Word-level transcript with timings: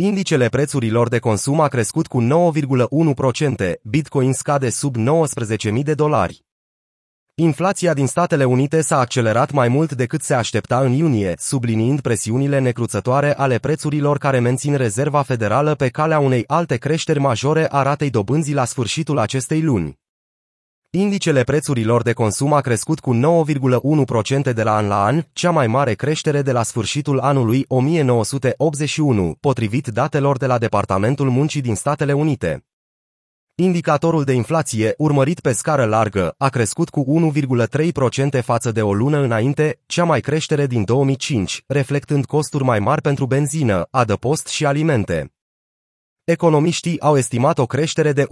Indicele 0.00 0.48
prețurilor 0.48 1.08
de 1.08 1.18
consum 1.18 1.60
a 1.60 1.68
crescut 1.68 2.06
cu 2.06 2.22
9,1%, 2.22 3.72
Bitcoin 3.82 4.32
scade 4.32 4.70
sub 4.70 4.96
19.000 4.96 5.82
de 5.82 5.94
dolari. 5.94 6.44
Inflația 7.34 7.94
din 7.94 8.06
Statele 8.06 8.44
Unite 8.44 8.80
s-a 8.80 8.98
accelerat 8.98 9.50
mai 9.50 9.68
mult 9.68 9.92
decât 9.92 10.22
se 10.22 10.34
aștepta 10.34 10.80
în 10.80 10.92
iunie, 10.92 11.34
subliniind 11.38 12.00
presiunile 12.00 12.58
necruțătoare 12.58 13.34
ale 13.36 13.58
prețurilor 13.58 14.18
care 14.18 14.38
mențin 14.38 14.76
Rezerva 14.76 15.22
Federală 15.22 15.74
pe 15.74 15.88
calea 15.88 16.18
unei 16.18 16.44
alte 16.46 16.76
creșteri 16.76 17.18
majore 17.18 17.66
a 17.70 17.82
ratei 17.82 18.10
dobânzii 18.10 18.54
la 18.54 18.64
sfârșitul 18.64 19.18
acestei 19.18 19.62
luni. 19.62 19.98
Indicele 20.90 21.42
prețurilor 21.42 22.02
de 22.02 22.12
consum 22.12 22.52
a 22.52 22.60
crescut 22.60 23.00
cu 23.00 23.14
9,1% 23.14 24.52
de 24.54 24.62
la 24.62 24.76
an 24.76 24.86
la 24.86 25.04
an, 25.04 25.22
cea 25.32 25.50
mai 25.50 25.66
mare 25.66 25.94
creștere 25.94 26.42
de 26.42 26.52
la 26.52 26.62
sfârșitul 26.62 27.18
anului 27.18 27.64
1981, 27.68 29.36
potrivit 29.40 29.86
datelor 29.86 30.36
de 30.36 30.46
la 30.46 30.58
Departamentul 30.58 31.30
Muncii 31.30 31.60
din 31.60 31.74
Statele 31.74 32.12
Unite. 32.12 32.64
Indicatorul 33.54 34.24
de 34.24 34.32
inflație, 34.32 34.94
urmărit 34.96 35.40
pe 35.40 35.52
scară 35.52 35.84
largă, 35.84 36.34
a 36.38 36.48
crescut 36.48 36.88
cu 36.88 37.32
1,3% 38.38 38.42
față 38.42 38.72
de 38.72 38.82
o 38.82 38.94
lună 38.94 39.18
înainte, 39.18 39.80
cea 39.86 40.04
mai 40.04 40.20
creștere 40.20 40.66
din 40.66 40.84
2005, 40.84 41.64
reflectând 41.66 42.24
costuri 42.24 42.64
mai 42.64 42.78
mari 42.78 43.00
pentru 43.00 43.26
benzină, 43.26 43.88
adăpost 43.90 44.46
și 44.46 44.66
alimente. 44.66 45.32
Economiștii 46.30 47.00
au 47.00 47.16
estimat 47.16 47.58
o 47.58 47.66
creștere 47.66 48.12
de 48.12 48.26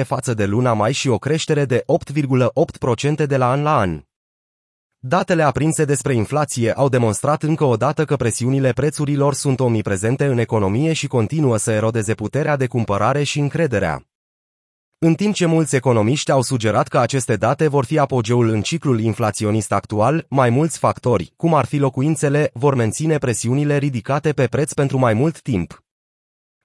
1,1% 0.00 0.04
față 0.04 0.34
de 0.34 0.44
luna 0.44 0.72
mai 0.72 0.92
și 0.92 1.08
o 1.08 1.18
creștere 1.18 1.64
de 1.64 1.84
8,8% 2.12 3.26
de 3.26 3.36
la 3.36 3.50
an 3.50 3.62
la 3.62 3.78
an. 3.78 4.02
Datele 4.98 5.42
aprinse 5.42 5.84
despre 5.84 6.14
inflație 6.14 6.72
au 6.72 6.88
demonstrat 6.88 7.42
încă 7.42 7.64
o 7.64 7.76
dată 7.76 8.04
că 8.04 8.16
presiunile 8.16 8.72
prețurilor 8.72 9.34
sunt 9.34 9.60
omniprezente 9.60 10.24
în 10.24 10.38
economie 10.38 10.92
și 10.92 11.06
continuă 11.06 11.56
să 11.56 11.70
erodeze 11.70 12.14
puterea 12.14 12.56
de 12.56 12.66
cumpărare 12.66 13.22
și 13.22 13.38
încrederea. 13.38 14.02
În 14.98 15.14
timp 15.14 15.34
ce 15.34 15.46
mulți 15.46 15.76
economiști 15.76 16.30
au 16.30 16.42
sugerat 16.42 16.88
că 16.88 16.98
aceste 16.98 17.36
date 17.36 17.68
vor 17.68 17.84
fi 17.84 17.98
apogeul 17.98 18.48
în 18.48 18.62
ciclul 18.62 19.00
inflaționist 19.00 19.72
actual, 19.72 20.26
mai 20.28 20.50
mulți 20.50 20.78
factori, 20.78 21.32
cum 21.36 21.54
ar 21.54 21.64
fi 21.64 21.76
locuințele, 21.76 22.50
vor 22.52 22.74
menține 22.74 23.18
presiunile 23.18 23.76
ridicate 23.76 24.32
pe 24.32 24.46
preț 24.46 24.72
pentru 24.72 24.98
mai 24.98 25.14
mult 25.14 25.40
timp. 25.40 25.82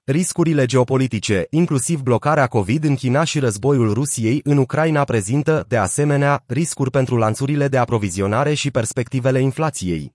Riscurile 0.06 0.66
geopolitice, 0.66 1.46
inclusiv 1.50 2.00
blocarea 2.00 2.46
COVID 2.46 2.84
în 2.84 2.94
China 2.94 3.24
și 3.24 3.38
războiul 3.38 3.92
Rusiei 3.92 4.40
în 4.44 4.56
Ucraina 4.56 5.04
prezintă, 5.04 5.64
de 5.68 5.76
asemenea, 5.76 6.44
riscuri 6.46 6.90
pentru 6.90 7.16
lanțurile 7.16 7.68
de 7.68 7.78
aprovizionare 7.78 8.54
și 8.54 8.70
perspectivele 8.70 9.40
inflației. 9.40 10.14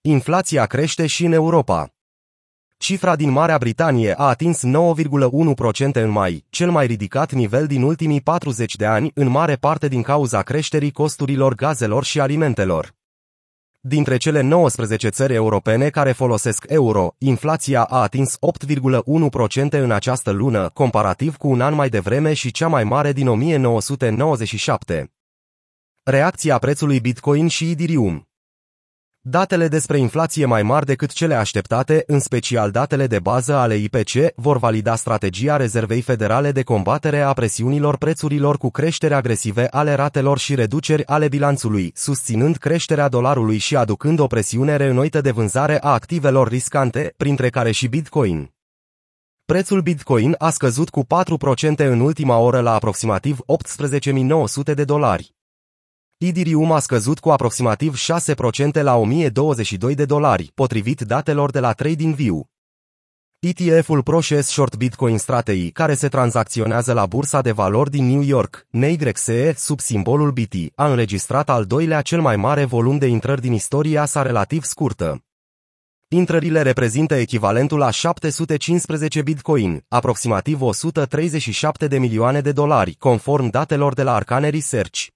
Inflația 0.00 0.66
crește 0.66 1.06
și 1.06 1.24
în 1.24 1.32
Europa. 1.32 1.88
Cifra 2.76 3.16
din 3.16 3.30
Marea 3.30 3.58
Britanie 3.58 4.14
a 4.16 4.24
atins 4.28 4.62
9,1% 4.64 5.92
în 5.92 6.10
mai, 6.10 6.44
cel 6.50 6.70
mai 6.70 6.86
ridicat 6.86 7.32
nivel 7.32 7.66
din 7.66 7.82
ultimii 7.82 8.20
40 8.20 8.76
de 8.76 8.86
ani, 8.86 9.10
în 9.14 9.28
mare 9.28 9.56
parte 9.56 9.88
din 9.88 10.02
cauza 10.02 10.42
creșterii 10.42 10.92
costurilor 10.92 11.54
gazelor 11.54 12.04
și 12.04 12.20
alimentelor. 12.20 12.97
Dintre 13.80 14.16
cele 14.16 14.40
19 14.40 15.08
țări 15.08 15.34
europene 15.34 15.90
care 15.90 16.12
folosesc 16.12 16.64
euro, 16.68 17.14
inflația 17.18 17.82
a 17.82 18.00
atins 18.02 18.38
8,1% 18.66 19.70
în 19.70 19.90
această 19.90 20.30
lună, 20.30 20.70
comparativ 20.74 21.36
cu 21.36 21.48
un 21.48 21.60
an 21.60 21.74
mai 21.74 21.88
devreme 21.88 22.32
și 22.32 22.50
cea 22.50 22.68
mai 22.68 22.84
mare 22.84 23.12
din 23.12 23.28
1997. 23.28 25.12
Reacția 26.02 26.58
prețului 26.58 27.00
Bitcoin 27.00 27.48
și 27.48 27.70
Ethereum 27.70 28.27
Datele 29.20 29.68
despre 29.68 29.98
inflație 29.98 30.44
mai 30.44 30.62
mari 30.62 30.86
decât 30.86 31.12
cele 31.12 31.34
așteptate, 31.34 32.02
în 32.06 32.20
special 32.20 32.70
datele 32.70 33.06
de 33.06 33.18
bază 33.18 33.54
ale 33.54 33.74
IPC, 33.74 34.34
vor 34.34 34.58
valida 34.58 34.94
strategia 34.94 35.56
Rezervei 35.56 36.00
Federale 36.00 36.52
de 36.52 36.62
combatere 36.62 37.20
a 37.20 37.32
presiunilor 37.32 37.96
prețurilor 37.96 38.56
cu 38.58 38.70
creșteri 38.70 39.14
agresive 39.14 39.66
ale 39.70 39.94
ratelor 39.94 40.38
și 40.38 40.54
reduceri 40.54 41.06
ale 41.06 41.28
bilanțului, 41.28 41.92
susținând 41.94 42.56
creșterea 42.56 43.08
dolarului 43.08 43.58
și 43.58 43.76
aducând 43.76 44.18
o 44.18 44.26
presiune 44.26 44.76
reînnoită 44.76 45.20
de 45.20 45.30
vânzare 45.30 45.78
a 45.82 45.92
activelor 45.92 46.48
riscante, 46.48 47.14
printre 47.16 47.48
care 47.48 47.70
și 47.70 47.86
Bitcoin. 47.86 48.52
Prețul 49.44 49.80
Bitcoin 49.80 50.34
a 50.38 50.50
scăzut 50.50 50.90
cu 50.90 51.04
4% 51.04 51.76
în 51.76 52.00
ultima 52.00 52.36
oră 52.36 52.60
la 52.60 52.74
aproximativ 52.74 53.38
18.900 54.68 54.74
de 54.74 54.84
dolari. 54.84 55.37
Ethereum 56.18 56.72
a 56.72 56.78
scăzut 56.78 57.18
cu 57.18 57.30
aproximativ 57.30 57.96
6% 57.96 58.82
la 58.82 58.94
1022 58.96 59.94
de 59.94 60.04
dolari, 60.04 60.50
potrivit 60.54 61.00
datelor 61.00 61.50
de 61.50 61.60
la 61.60 61.72
TradingView. 61.72 62.46
ETF-ul 63.38 64.02
ProShares 64.02 64.46
Short 64.46 64.76
Bitcoin 64.76 65.18
Strategy, 65.18 65.70
care 65.70 65.94
se 65.94 66.08
tranzacționează 66.08 66.92
la 66.92 67.06
bursa 67.06 67.40
de 67.40 67.52
valori 67.52 67.90
din 67.90 68.06
New 68.06 68.20
York, 68.20 68.66
NYXE, 68.70 69.54
sub 69.56 69.80
simbolul 69.80 70.30
BT, 70.30 70.54
a 70.74 70.88
înregistrat 70.90 71.48
al 71.50 71.64
doilea 71.64 72.00
cel 72.00 72.20
mai 72.20 72.36
mare 72.36 72.64
volum 72.64 72.98
de 72.98 73.06
intrări 73.06 73.40
din 73.40 73.52
istoria 73.52 74.04
sa 74.04 74.22
relativ 74.22 74.62
scurtă. 74.62 75.22
Intrările 76.08 76.62
reprezintă 76.62 77.14
echivalentul 77.14 77.78
la 77.78 77.90
715 77.90 79.22
bitcoin, 79.22 79.84
aproximativ 79.88 80.60
137 80.62 81.86
de 81.86 81.98
milioane 81.98 82.40
de 82.40 82.52
dolari, 82.52 82.94
conform 82.94 83.48
datelor 83.48 83.94
de 83.94 84.02
la 84.02 84.14
Arcane 84.14 84.48
Research. 84.48 85.06